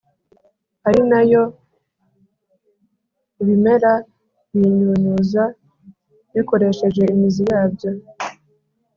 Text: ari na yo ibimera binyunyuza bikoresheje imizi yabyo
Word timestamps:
ari 0.87 1.01
na 1.11 1.21
yo 1.31 1.43
ibimera 3.41 3.93
binyunyuza 4.53 5.43
bikoresheje 6.35 7.01
imizi 7.13 7.43
yabyo 7.51 7.89